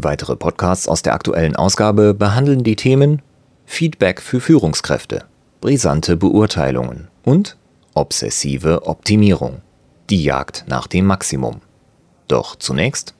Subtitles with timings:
[0.00, 3.20] Weitere Podcasts aus der aktuellen Ausgabe behandeln die Themen
[3.66, 5.24] Feedback für Führungskräfte,
[5.60, 7.56] brisante Beurteilungen und
[7.94, 9.60] obsessive Optimierung,
[10.08, 11.62] die Jagd nach dem Maximum.
[12.28, 13.16] Doch zunächst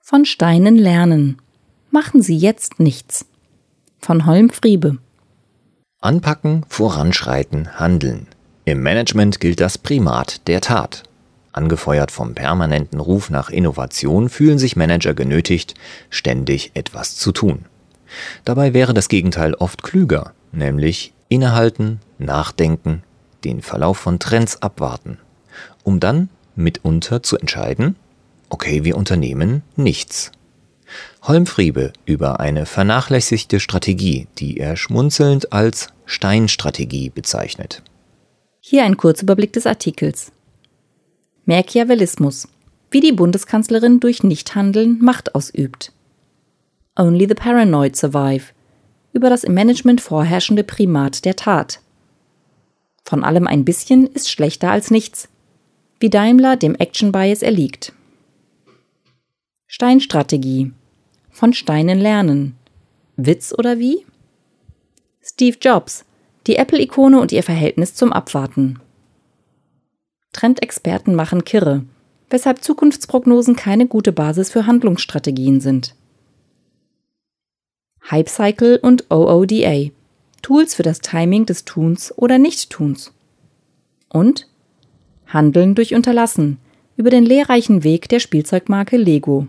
[0.00, 1.36] Von Steinen lernen.
[1.90, 3.26] Machen Sie jetzt nichts.
[3.98, 4.96] Von Holm Friebe.
[6.00, 8.26] Anpacken, voranschreiten, handeln.
[8.64, 11.02] Im Management gilt das Primat der Tat.
[11.56, 15.74] Angefeuert vom permanenten Ruf nach Innovation fühlen sich Manager genötigt,
[16.10, 17.64] ständig etwas zu tun.
[18.44, 23.02] Dabei wäre das Gegenteil oft klüger, nämlich innehalten, nachdenken,
[23.44, 25.18] den Verlauf von Trends abwarten,
[25.82, 27.96] um dann mitunter zu entscheiden,
[28.48, 30.32] okay, wir unternehmen nichts.
[31.22, 37.82] Holmfriebe über eine vernachlässigte Strategie, die er schmunzelnd als Steinstrategie bezeichnet.
[38.60, 40.32] Hier ein Kurzüberblick des Artikels.
[41.48, 42.48] Machiavellismus.
[42.90, 45.92] Wie die Bundeskanzlerin durch Nichthandeln Macht ausübt.
[46.98, 48.46] Only the Paranoid Survive.
[49.12, 51.80] Über das im Management vorherrschende Primat der Tat.
[53.04, 55.28] Von allem ein bisschen ist schlechter als nichts.
[56.00, 57.92] Wie Daimler dem Action Bias erliegt.
[59.68, 60.72] Steinstrategie.
[61.30, 62.56] Von Steinen lernen.
[63.14, 64.04] Witz oder wie?
[65.22, 66.04] Steve Jobs.
[66.48, 68.80] Die Apple-Ikone und ihr Verhältnis zum Abwarten.
[70.36, 71.82] Trendexperten machen kirre,
[72.28, 75.94] weshalb Zukunftsprognosen keine gute Basis für Handlungsstrategien sind.
[78.10, 79.90] Hypecycle und OODA
[80.42, 83.12] Tools für das Timing des Tuns oder Nichttuns.
[84.10, 84.46] Und
[85.26, 86.58] Handeln durch Unterlassen
[86.96, 89.48] über den lehrreichen Weg der Spielzeugmarke Lego.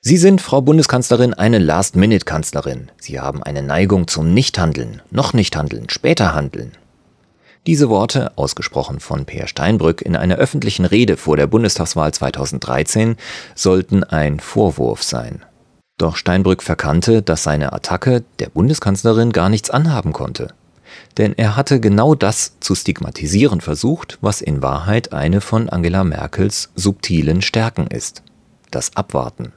[0.00, 2.90] Sie sind, Frau Bundeskanzlerin, eine Last-Minute-Kanzlerin.
[2.98, 6.72] Sie haben eine Neigung zum Nichthandeln, noch nicht handeln, später handeln.
[7.66, 13.16] Diese Worte, ausgesprochen von Peer Steinbrück in einer öffentlichen Rede vor der Bundestagswahl 2013,
[13.54, 15.42] sollten ein Vorwurf sein.
[15.96, 20.48] Doch Steinbrück verkannte, dass seine Attacke der Bundeskanzlerin gar nichts anhaben konnte.
[21.16, 26.70] Denn er hatte genau das zu stigmatisieren versucht, was in Wahrheit eine von Angela Merkels
[26.74, 28.22] subtilen Stärken ist.
[28.70, 29.52] Das Abwarten.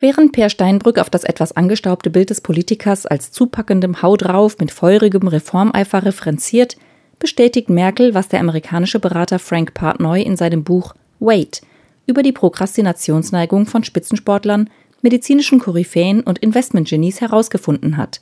[0.00, 4.72] Während Per Steinbrück auf das etwas angestaubte Bild des Politikers als zupackendem Hau drauf mit
[4.72, 6.76] feurigem Reformeifer referenziert,
[7.22, 11.62] bestätigt Merkel, was der amerikanische Berater Frank Partnoy in seinem Buch Wait
[12.04, 14.68] über die Prokrastinationsneigung von Spitzensportlern,
[15.02, 18.20] medizinischen Koryphäen und Investmentgenies herausgefunden hat.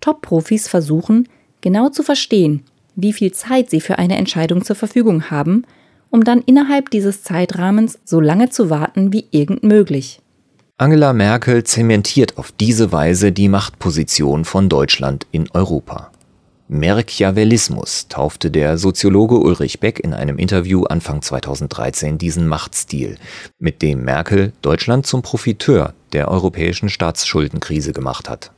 [0.00, 1.28] Top-Profis versuchen,
[1.60, 2.62] genau zu verstehen,
[2.96, 5.66] wie viel Zeit sie für eine Entscheidung zur Verfügung haben,
[6.08, 10.20] um dann innerhalb dieses Zeitrahmens so lange zu warten wie irgend möglich.
[10.78, 16.10] Angela Merkel zementiert auf diese Weise die Machtposition von Deutschland in Europa.
[16.68, 23.18] Merchiavellismus taufte der Soziologe Ulrich Beck in einem Interview Anfang 2013 diesen Machtstil,
[23.58, 28.50] mit dem Merkel Deutschland zum Profiteur der europäischen Staatsschuldenkrise gemacht hat.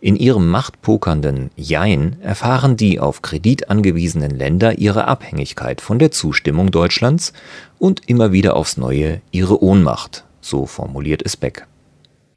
[0.00, 6.70] In ihrem machtpokernden Jein erfahren die auf Kredit angewiesenen Länder ihre Abhängigkeit von der Zustimmung
[6.70, 7.32] Deutschlands
[7.78, 11.66] und immer wieder aufs Neue ihre Ohnmacht, so formuliert es Beck.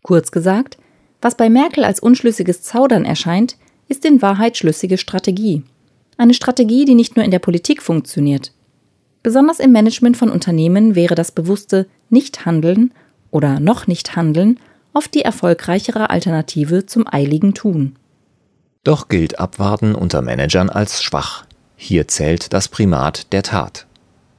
[0.01, 0.77] Kurz gesagt,
[1.21, 3.57] was bei Merkel als unschlüssiges Zaudern erscheint,
[3.91, 5.63] ist in Wahrheit schlüssige Strategie.
[6.17, 8.53] Eine Strategie, die nicht nur in der Politik funktioniert.
[9.21, 12.93] Besonders im Management von Unternehmen wäre das bewusste Nichthandeln
[13.31, 14.59] oder noch nicht Handeln
[14.93, 17.97] oft die erfolgreichere Alternative zum eiligen Tun.
[18.85, 21.45] Doch gilt Abwarten unter Managern als schwach.
[21.75, 23.87] Hier zählt das Primat der Tat.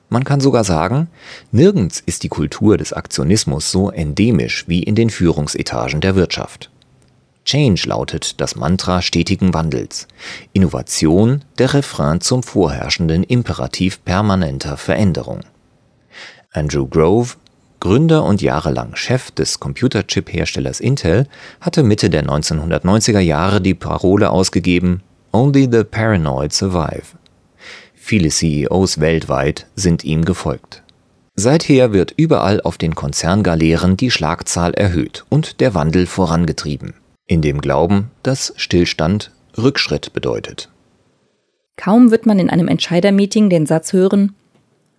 [0.09, 1.09] Man kann sogar sagen,
[1.53, 6.72] nirgends ist die Kultur des Aktionismus so endemisch wie in den Führungsetagen der Wirtschaft.
[7.45, 10.07] Change lautet das Mantra stetigen Wandels.
[10.53, 15.41] Innovation der Refrain zum vorherrschenden Imperativ permanenter Veränderung.
[16.53, 17.35] Andrew Grove,
[17.81, 21.27] Gründer und jahrelang Chef des Computerchip-Herstellers Intel,
[21.61, 25.03] hatte Mitte der 1990er Jahre die Parole ausgegeben
[25.33, 27.17] Only the Paranoid Survive.
[27.95, 30.83] Viele CEOs weltweit sind ihm gefolgt.
[31.35, 36.95] Seither wird überall auf den Konzerngaleeren die Schlagzahl erhöht und der Wandel vorangetrieben
[37.27, 40.71] in dem Glauben, dass Stillstand Rückschritt bedeutet.
[41.77, 44.35] Kaum wird man in einem Entscheidermeeting den Satz hören,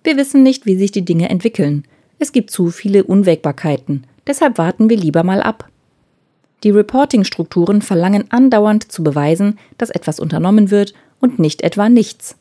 [0.03, 1.85] wir wissen nicht, wie sich die Dinge entwickeln.
[2.19, 5.69] Es gibt zu viele Unwägbarkeiten, deshalb warten wir lieber mal ab.
[6.63, 12.35] Die Reporting-Strukturen verlangen andauernd zu beweisen, dass etwas unternommen wird und nicht etwa nichts.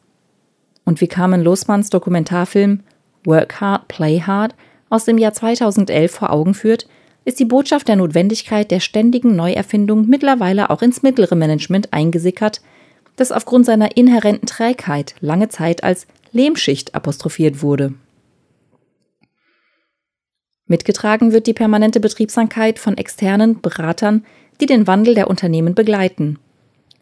[0.85, 2.81] Und wie Carmen Losmanns Dokumentarfilm
[3.25, 4.55] Work Hard, Play Hard
[4.91, 6.89] aus dem Jahr 2011 vor Augen führt,
[7.25, 12.61] ist die Botschaft der Notwendigkeit der ständigen Neuerfindung mittlerweile auch ins mittlere Management eingesickert,
[13.17, 17.95] das aufgrund seiner inhärenten Trägheit lange Zeit als Lehmschicht apostrophiert wurde.
[20.67, 24.25] Mitgetragen wird die permanente Betriebsamkeit von externen Beratern,
[24.61, 26.39] die den Wandel der Unternehmen begleiten.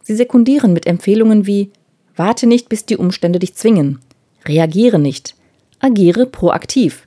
[0.03, 1.71] Sie sekundieren mit Empfehlungen wie
[2.17, 4.01] Warte nicht, bis die Umstände dich zwingen.
[4.45, 5.37] Reagiere nicht.
[5.79, 7.07] Agiere proaktiv.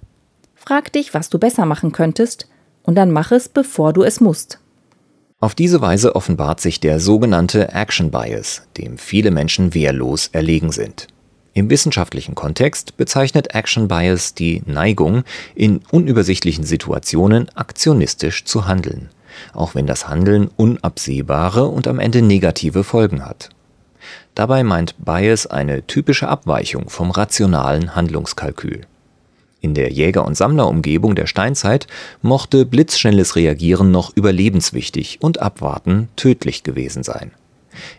[0.56, 2.48] Frag dich, was du besser machen könntest,
[2.84, 4.60] und dann mach es, bevor du es musst.
[5.40, 11.08] Auf diese Weise offenbart sich der sogenannte Action Bias, dem viele Menschen wehrlos erlegen sind.
[11.54, 19.10] Im wissenschaftlichen Kontext bezeichnet Action Bias die Neigung, in unübersichtlichen Situationen aktionistisch zu handeln,
[19.54, 23.50] auch wenn das Handeln unabsehbare und am Ende negative Folgen hat.
[24.34, 28.88] Dabei meint Bias eine typische Abweichung vom rationalen Handlungskalkül.
[29.64, 31.88] In der Jäger- und Sammlerumgebung der Steinzeit
[32.22, 37.32] mochte blitzschnelles Reagieren noch überlebenswichtig und Abwarten tödlich gewesen sein.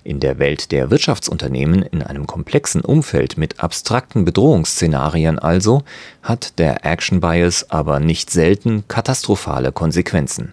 [0.04, 5.84] In der Welt der Wirtschaftsunternehmen in einem komplexen Umfeld mit abstrakten Bedrohungsszenarien also
[6.22, 10.52] hat der Action Bias aber nicht selten katastrophale Konsequenzen.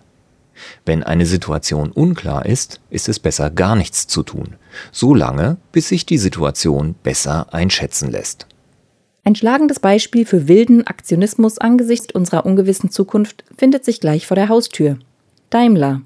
[0.85, 4.55] Wenn eine Situation unklar ist, ist es besser gar nichts zu tun,
[4.93, 8.47] so lange, bis sich die Situation besser einschätzen lässt.
[9.23, 14.49] Ein schlagendes Beispiel für wilden Aktionismus angesichts unserer ungewissen Zukunft findet sich gleich vor der
[14.49, 14.97] Haustür.
[15.51, 16.01] Daimler.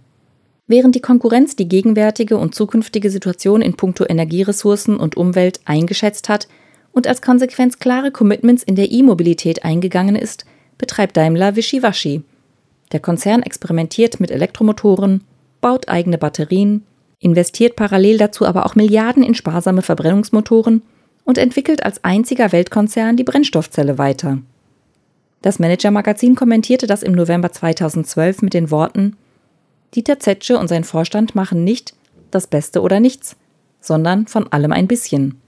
[0.68, 6.48] Während die Konkurrenz die gegenwärtige und zukünftige Situation in puncto Energieressourcen und Umwelt eingeschätzt hat
[6.92, 10.46] und als Konsequenz klare Commitments in der E-Mobilität eingegangen ist,
[10.78, 12.24] betreibt Daimler Wischiwaschi.
[12.92, 15.22] Der Konzern experimentiert mit Elektromotoren,
[15.62, 16.84] baut eigene Batterien,
[17.20, 20.82] investiert parallel dazu aber auch Milliarden in sparsame Verbrennungsmotoren
[21.26, 24.38] und entwickelt als einziger Weltkonzern die Brennstoffzelle weiter.
[25.42, 29.18] Das Manager-Magazin kommentierte das im November 2012 mit den Worten:
[29.94, 31.94] Dieter Zetsche und sein Vorstand machen nicht
[32.32, 33.36] das Beste oder nichts,
[33.82, 35.40] sondern von allem ein bisschen.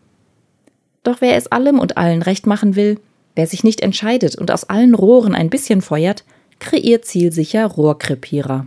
[1.03, 2.99] Doch wer es allem und allen recht machen will,
[3.35, 6.25] wer sich nicht entscheidet und aus allen Rohren ein bisschen feuert,
[6.59, 8.65] kreiert zielsicher Rohrkrepierer.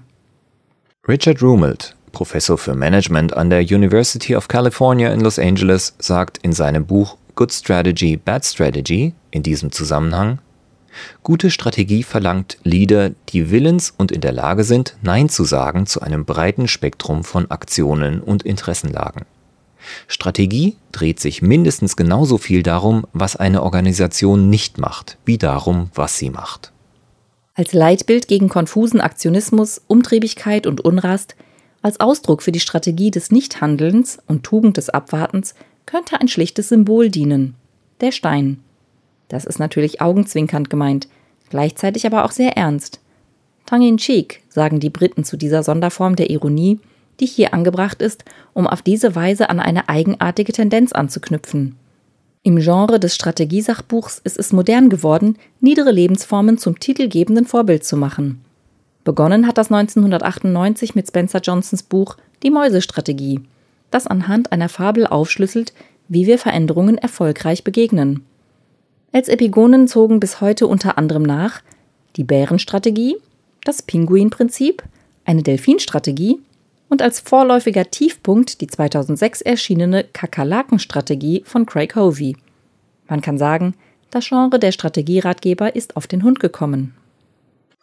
[1.07, 6.53] Richard Rumelt, Professor für Management an der University of California in Los Angeles, sagt in
[6.53, 10.39] seinem Buch Good Strategy, Bad Strategy in diesem Zusammenhang,
[11.23, 16.01] Gute Strategie verlangt Leader, die willens und in der Lage sind, Nein zu sagen zu
[16.01, 19.25] einem breiten Spektrum von Aktionen und Interessenlagen.
[20.09, 26.19] Strategie dreht sich mindestens genauso viel darum, was eine Organisation nicht macht, wie darum, was
[26.19, 26.73] sie macht.
[27.55, 31.35] Als Leitbild gegen konfusen Aktionismus, Umtriebigkeit und Unrast
[31.83, 35.55] als Ausdruck für die Strategie des Nichthandelns und Tugend des Abwartens
[35.87, 37.55] könnte ein schlichtes Symbol dienen.
[38.01, 38.61] Der Stein.
[39.29, 41.09] Das ist natürlich augenzwinkernd gemeint,
[41.49, 43.01] gleichzeitig aber auch sehr ernst.
[43.67, 46.81] Tongue in cheek, sagen die Briten zu dieser Sonderform der Ironie,
[47.21, 51.77] die hier angebracht ist, um auf diese Weise an eine eigenartige Tendenz anzuknüpfen.
[52.43, 58.41] Im Genre des Strategiesachbuchs ist es modern geworden, niedere Lebensformen zum titelgebenden Vorbild zu machen.
[59.05, 63.41] Begonnen hat das 1998 mit Spencer Johnsons Buch Die Mäusestrategie,
[63.91, 65.73] das anhand einer Fabel aufschlüsselt,
[66.09, 68.25] wie wir Veränderungen erfolgreich begegnen.
[69.13, 71.63] Als Epigonen zogen bis heute unter anderem nach
[72.17, 73.17] die Bärenstrategie,
[73.65, 74.83] das Pinguinprinzip,
[75.25, 76.39] eine Delfinstrategie
[76.89, 82.37] und als vorläufiger Tiefpunkt die 2006 erschienene Kakerlakenstrategie von Craig Hovey.
[83.09, 83.75] Man kann sagen,
[84.11, 86.95] das Genre der Strategieratgeber ist auf den Hund gekommen.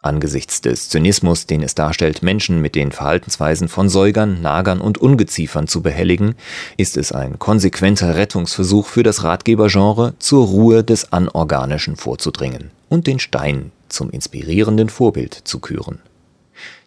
[0.00, 5.66] Angesichts des Zynismus, den es darstellt, Menschen mit den Verhaltensweisen von Säugern, Nagern und Ungeziefern
[5.66, 6.36] zu behelligen,
[6.76, 13.18] ist es ein konsequenter Rettungsversuch für das Ratgebergenre, zur Ruhe des Anorganischen vorzudringen und den
[13.18, 15.98] Stein zum inspirierenden Vorbild zu küren.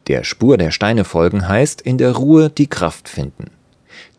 [0.08, 3.51] Der Spur der Steine folgen heißt in der Ruhe die Kraft finden.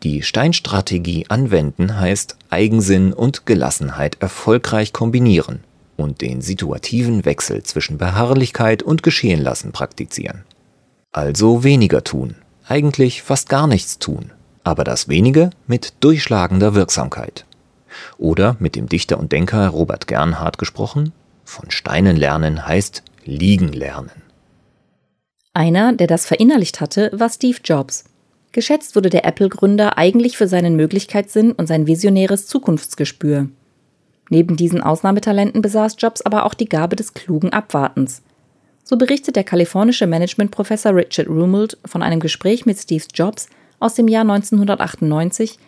[0.03, 5.63] Die Steinstrategie anwenden heißt Eigensinn und Gelassenheit erfolgreich kombinieren
[5.97, 10.43] und den situativen Wechsel zwischen Beharrlichkeit und Geschehenlassen praktizieren.
[11.11, 12.35] Also weniger tun,
[12.67, 14.31] eigentlich fast gar nichts tun,
[14.63, 17.45] aber das wenige mit durchschlagender Wirksamkeit.
[18.17, 21.13] Oder mit dem Dichter und Denker Robert Gernhardt gesprochen,
[21.45, 24.23] von Steinen lernen heißt liegen lernen.
[25.53, 28.05] Einer, der das verinnerlicht hatte, war Steve Jobs.
[28.51, 33.49] Geschätzt wurde der Apple-Gründer eigentlich für seinen Möglichkeitssinn und sein visionäres Zukunftsgespür.
[34.33, 38.23] Neben diesen Ausnahmetalenten besaß Jobs aber auch die Gabe des klugen Abwartens.
[38.83, 43.47] So berichtet der kalifornische Managementprofessor Richard Rumelt von einem Gespräch mit Steve Jobs
[43.79, 45.59] aus dem Jahr 1998,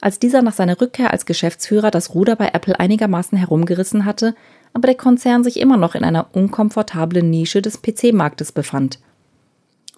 [0.00, 4.34] als dieser nach seiner Rückkehr als Geschäftsführer das Ruder bei Apple einigermaßen herumgerissen hatte,
[4.72, 8.98] aber der Konzern sich immer noch in einer unkomfortablen Nische des PC-Marktes befand.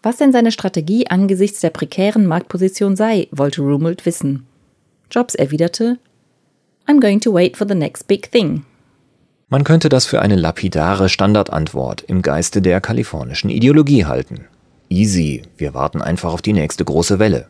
[0.02, 4.46] Was denn seine Strategie angesichts der prekären Marktposition sei, wollte Rumelt wissen.
[5.10, 5.98] Jobs erwiderte,
[6.90, 8.64] I'm going to wait for the next big thing.
[9.48, 14.46] Man könnte das für eine lapidare Standardantwort im Geiste der kalifornischen Ideologie halten.
[14.88, 17.46] Easy, wir warten einfach auf die nächste große Welle.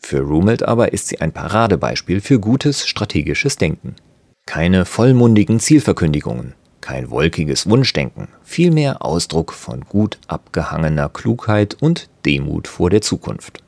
[0.00, 3.96] Für Rumelt aber ist sie ein Paradebeispiel für gutes strategisches Denken.
[4.44, 12.90] Keine vollmundigen Zielverkündigungen, kein wolkiges Wunschdenken, vielmehr Ausdruck von gut abgehangener Klugheit und Demut vor
[12.90, 13.62] der Zukunft.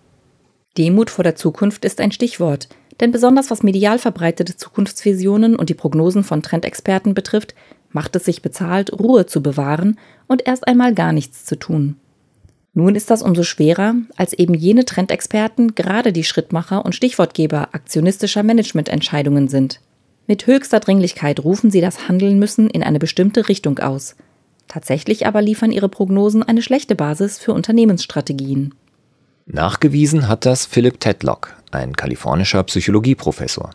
[0.76, 2.68] Demut vor der Zukunft ist ein Stichwort,
[3.00, 7.54] denn besonders was medial verbreitete Zukunftsvisionen und die Prognosen von Trendexperten betrifft,
[7.90, 11.96] macht es sich bezahlt, Ruhe zu bewahren und erst einmal gar nichts zu tun.
[12.74, 18.42] Nun ist das umso schwerer, als eben jene Trendexperten gerade die Schrittmacher und Stichwortgeber aktionistischer
[18.42, 19.80] Managemententscheidungen sind.
[20.26, 24.16] Mit höchster Dringlichkeit rufen sie das Handeln müssen in eine bestimmte Richtung aus.
[24.68, 28.74] Tatsächlich aber liefern ihre Prognosen eine schlechte Basis für Unternehmensstrategien.
[29.46, 33.70] Nachgewiesen hat das Philip Tedlock, ein kalifornischer Psychologieprofessor.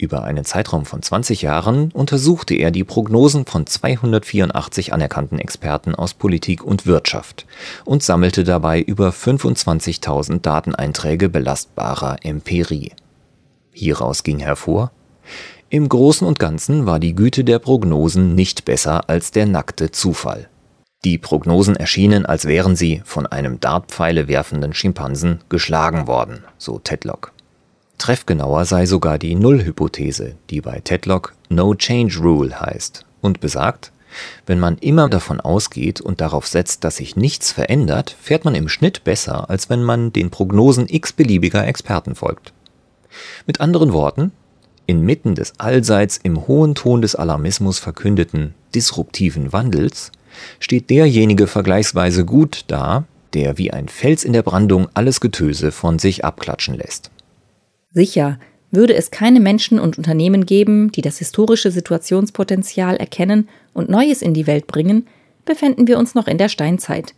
[0.00, 6.14] Über einen Zeitraum von 20 Jahren untersuchte er die Prognosen von 284 anerkannten Experten aus
[6.14, 7.46] Politik und Wirtschaft
[7.84, 12.92] und sammelte dabei über 25.000 Dateneinträge belastbarer Empirie.
[13.72, 14.92] Hieraus ging hervor,
[15.70, 20.48] im Großen und Ganzen war die Güte der Prognosen nicht besser als der nackte Zufall.
[21.04, 27.32] Die Prognosen erschienen, als wären sie von einem Dartpfeile werfenden Schimpansen geschlagen worden, so Tedlock.
[27.98, 33.92] Treffgenauer sei sogar die Nullhypothese, die bei Tedlock No Change Rule heißt und besagt,
[34.46, 38.68] wenn man immer davon ausgeht und darauf setzt, dass sich nichts verändert, fährt man im
[38.68, 42.52] Schnitt besser, als wenn man den Prognosen x-beliebiger Experten folgt.
[43.46, 44.32] Mit anderen Worten,
[44.86, 50.10] inmitten des allseits im hohen Ton des Alarmismus verkündeten disruptiven Wandels
[50.60, 53.04] steht derjenige vergleichsweise gut da,
[53.34, 57.10] der wie ein Fels in der Brandung alles Getöse von sich abklatschen lässt.
[57.92, 58.38] Sicher,
[58.70, 64.34] würde es keine Menschen und Unternehmen geben, die das historische Situationspotenzial erkennen und Neues in
[64.34, 65.06] die Welt bringen,
[65.44, 67.14] befänden wir uns noch in der Steinzeit.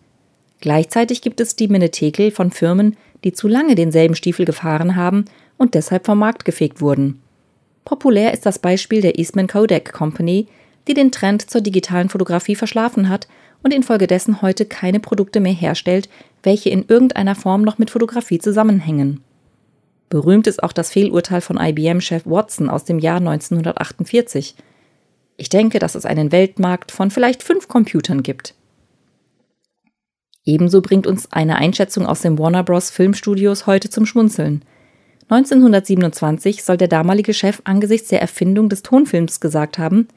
[0.61, 5.25] Gleichzeitig gibt es die Menetekel von Firmen, die zu lange denselben Stiefel gefahren haben
[5.57, 7.21] und deshalb vom Markt gefegt wurden.
[7.85, 10.47] Populär ist das Beispiel der Eastman Kodak Company,
[10.88, 13.28] die den Trend zur digitalen Fotografie verschlafen hat
[13.62, 16.08] und infolgedessen heute keine Produkte mehr herstellt,
[16.42, 19.22] welche in irgendeiner Form noch mit Fotografie zusammenhängen.
[20.08, 24.56] Berühmt ist auch das Fehlurteil von IBM-Chef Watson aus dem Jahr 1948.
[25.37, 28.54] Ich denke, dass es einen Weltmarkt von vielleicht fünf Computern gibt.
[30.44, 32.90] Ebenso bringt uns eine Einschätzung aus den Warner Bros.
[32.90, 34.64] Filmstudios heute zum Schmunzeln.
[35.28, 40.08] 1927 soll der damalige Chef angesichts der Erfindung des Tonfilms gesagt haben,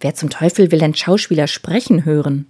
[0.00, 2.46] wer zum Teufel will denn Schauspieler sprechen hören?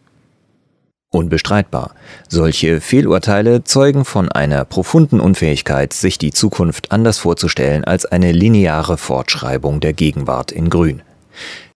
[1.11, 1.95] Unbestreitbar.
[2.29, 8.99] Solche Fehlurteile zeugen von einer profunden Unfähigkeit, sich die Zukunft anders vorzustellen als eine lineare
[8.99, 11.01] Fortschreibung der Gegenwart in Grün.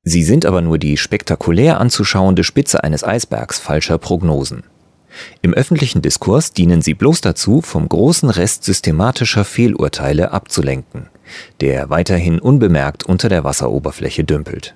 [0.02, 4.64] Sie sind aber nur die spektakulär anzuschauende Spitze eines Eisbergs falscher Prognosen.
[5.40, 11.08] Im öffentlichen Diskurs dienen sie bloß dazu, vom großen Rest systematischer Fehlurteile abzulenken,
[11.60, 14.74] der weiterhin unbemerkt unter der Wasseroberfläche dümpelt.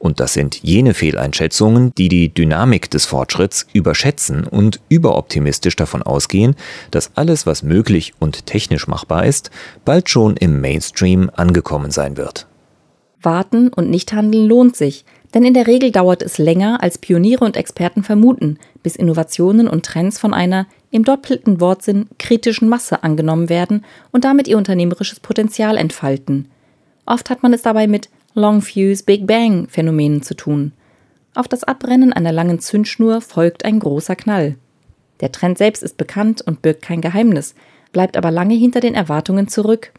[0.00, 6.56] Und das sind jene Fehleinschätzungen, die die Dynamik des Fortschritts überschätzen und überoptimistisch davon ausgehen,
[6.90, 9.50] dass alles, was möglich und technisch machbar ist,
[9.84, 12.46] bald schon im Mainstream angekommen sein wird.
[13.20, 15.04] Warten und Nichthandeln lohnt sich,
[15.34, 19.84] denn in der Regel dauert es länger, als Pioniere und Experten vermuten, bis Innovationen und
[19.84, 25.76] Trends von einer im doppelten Wortsinn kritischen Masse angenommen werden und damit ihr unternehmerisches Potenzial
[25.76, 26.48] entfalten.
[27.04, 30.70] Oft hat man es dabei mit Long Fuse Big Bang Phänomenen zu tun.
[31.34, 34.54] Auf das Abbrennen einer langen Zündschnur folgt ein großer Knall.
[35.18, 37.56] Der Trend selbst ist bekannt und birgt kein Geheimnis,
[37.90, 39.92] bleibt aber lange hinter den Erwartungen zurück.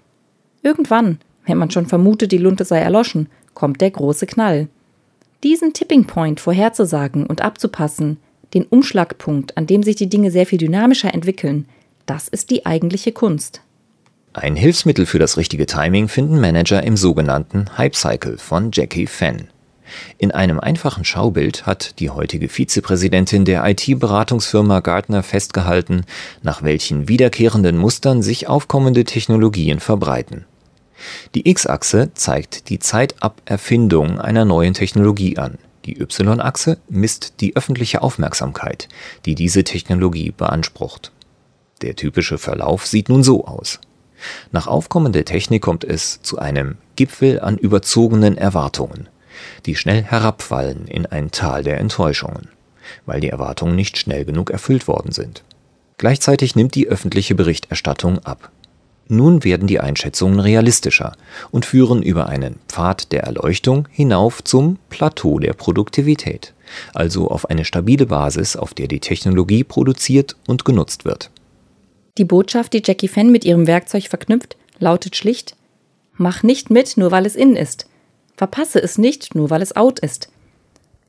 [0.63, 4.69] Irgendwann, wenn man schon vermutet, die Lunte sei erloschen, kommt der große Knall.
[5.43, 8.15] Diesen Tipping Point vorherzusagen und abzupassen,
[8.53, 11.67] den Umschlagpunkt, an dem sich die Dinge sehr viel dynamischer entwickeln,
[12.05, 13.61] das ist die eigentliche Kunst.
[14.33, 19.49] Ein Hilfsmittel für das richtige Timing finden Manager im sogenannten Hype Cycle von Jackie Fenn.
[20.17, 26.05] In einem einfachen Schaubild hat die heutige Vizepräsidentin der IT-Beratungsfirma Gartner festgehalten,
[26.43, 30.45] nach welchen wiederkehrenden Mustern sich aufkommende Technologien verbreiten.
[31.35, 37.57] Die X-Achse zeigt die Zeit ab Erfindung einer neuen Technologie an, Die Y-Achse misst die
[37.57, 38.87] öffentliche Aufmerksamkeit,
[39.25, 41.11] die diese Technologie beansprucht.
[41.81, 43.79] Der typische Verlauf sieht nun so aus.
[44.51, 49.09] Nach Aufkommen der Technik kommt es zu einem Gipfel an überzogenen Erwartungen,
[49.65, 52.49] die schnell herabfallen in ein Tal der Enttäuschungen,
[53.05, 55.43] weil die Erwartungen nicht schnell genug erfüllt worden sind.
[55.97, 58.51] Gleichzeitig nimmt die öffentliche Berichterstattung ab.
[59.07, 61.11] Nun werden die Einschätzungen realistischer
[61.51, 66.53] und führen über einen Pfad der Erleuchtung hinauf zum Plateau der Produktivität,
[66.93, 71.29] also auf eine stabile Basis, auf der die Technologie produziert und genutzt wird.
[72.17, 75.55] Die Botschaft, die Jackie Fan mit ihrem Werkzeug verknüpft, lautet schlicht:
[76.13, 77.87] Mach nicht mit, nur weil es in ist.
[78.35, 80.29] Verpasse es nicht, nur weil es out ist.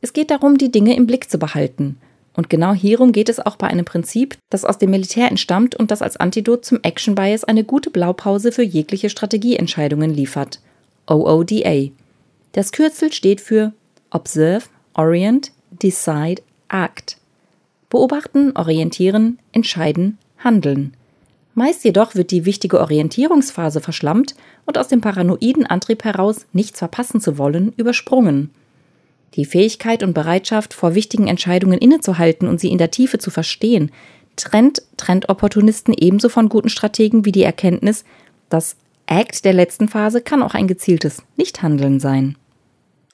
[0.01, 1.99] Es geht darum, die Dinge im Blick zu behalten
[2.35, 5.91] und genau hierum geht es auch bei einem Prinzip, das aus dem Militär entstammt und
[5.91, 10.61] das als Antidot zum Action Bias eine gute Blaupause für jegliche Strategieentscheidungen liefert.
[11.07, 11.91] OODA.
[12.53, 13.73] Das Kürzel steht für
[14.11, 17.19] Observe, Orient, Decide, Act.
[17.91, 20.95] Beobachten, orientieren, entscheiden, handeln.
[21.55, 24.35] Meist jedoch wird die wichtige Orientierungsphase verschlammt
[24.65, 28.51] und aus dem paranoiden Antrieb heraus, nichts verpassen zu wollen, übersprungen.
[29.35, 33.91] Die Fähigkeit und Bereitschaft, vor wichtigen Entscheidungen innezuhalten und sie in der Tiefe zu verstehen,
[34.37, 38.05] trennt Trendopportunisten ebenso von guten Strategen wie die Erkenntnis,
[38.49, 42.37] das Act der letzten Phase kann auch ein gezieltes Nichthandeln sein.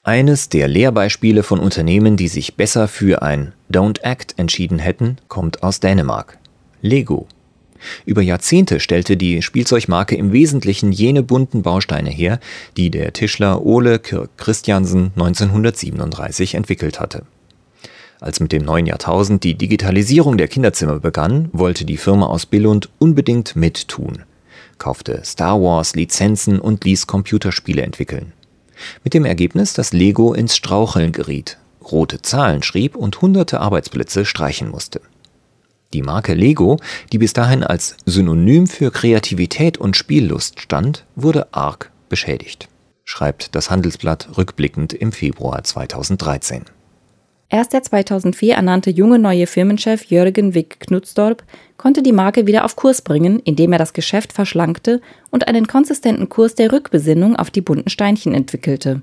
[0.03, 5.61] Eines der Lehrbeispiele von Unternehmen, die sich besser für ein Don't Act entschieden hätten, kommt
[5.61, 6.38] aus Dänemark.
[6.81, 7.27] Lego
[8.05, 12.39] über Jahrzehnte stellte die Spielzeugmarke im Wesentlichen jene bunten Bausteine her,
[12.77, 17.23] die der Tischler Ole Kirk Christiansen 1937 entwickelt hatte.
[18.19, 22.89] Als mit dem neuen Jahrtausend die Digitalisierung der Kinderzimmer begann, wollte die Firma aus Billund
[22.99, 24.23] unbedingt mittun,
[24.77, 28.33] kaufte Star Wars Lizenzen und ließ Computerspiele entwickeln.
[29.03, 31.57] Mit dem Ergebnis, dass Lego ins Straucheln geriet,
[31.91, 35.01] rote Zahlen schrieb und hunderte Arbeitsplätze streichen musste.
[35.93, 36.77] Die Marke Lego,
[37.11, 42.69] die bis dahin als Synonym für Kreativität und Spiellust stand, wurde arg beschädigt,
[43.05, 46.65] schreibt das Handelsblatt rückblickend im Februar 2013.
[47.49, 51.43] Erst der 2004 ernannte junge neue Firmenchef Jürgen Wick Knutsdorp
[51.77, 56.29] konnte die Marke wieder auf Kurs bringen, indem er das Geschäft verschlankte und einen konsistenten
[56.29, 59.01] Kurs der Rückbesinnung auf die bunten Steinchen entwickelte.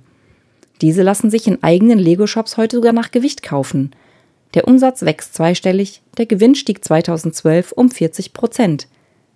[0.83, 3.91] Diese lassen sich in eigenen Lego-Shops heute sogar nach Gewicht kaufen–
[4.55, 8.89] der Umsatz wächst zweistellig, der Gewinn stieg 2012 um 40 Prozent.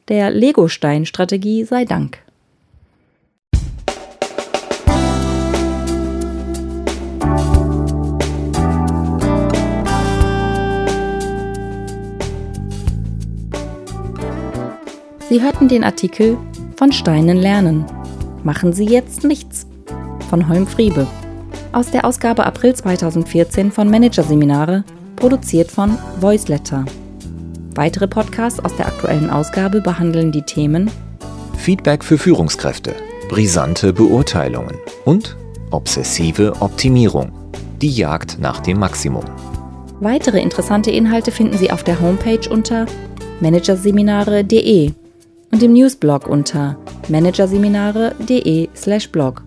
[0.08, 2.18] Der Legostein-Strategie sei Dank.
[15.28, 16.36] Sie hörten den Artikel
[16.76, 17.84] Von Steinen lernen.
[18.42, 19.66] Machen Sie jetzt nichts
[20.28, 21.06] von Holm Friebe
[21.72, 24.84] aus der Ausgabe April 2014 von Managerseminare
[25.20, 26.84] produziert von Voiceletter.
[27.76, 30.90] Weitere Podcasts aus der aktuellen Ausgabe behandeln die Themen
[31.56, 32.96] Feedback für Führungskräfte,
[33.28, 35.36] brisante Beurteilungen und
[35.70, 37.30] obsessive Optimierung,
[37.80, 39.24] die Jagd nach dem Maximum.
[40.00, 42.86] Weitere interessante Inhalte finden Sie auf der Homepage unter
[43.40, 44.90] managerseminare.de
[45.52, 46.76] und im Newsblog unter
[47.08, 49.44] managerseminare.de/blog.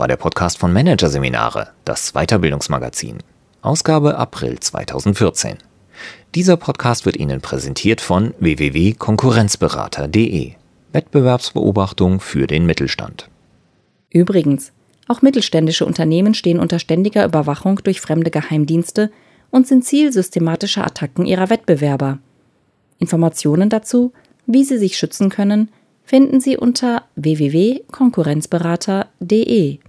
[0.00, 3.18] war der Podcast von Managerseminare, das Weiterbildungsmagazin.
[3.60, 5.58] Ausgabe April 2014.
[6.34, 10.52] Dieser Podcast wird Ihnen präsentiert von www.konkurrenzberater.de.
[10.92, 13.28] Wettbewerbsbeobachtung für den Mittelstand.
[14.08, 14.72] Übrigens,
[15.06, 19.10] auch mittelständische Unternehmen stehen unter ständiger Überwachung durch fremde Geheimdienste
[19.50, 22.20] und sind Ziel systematischer Attacken ihrer Wettbewerber.
[22.98, 24.14] Informationen dazu,
[24.46, 25.68] wie sie sich schützen können,
[26.04, 29.80] finden Sie unter www.konkurrenzberater.de.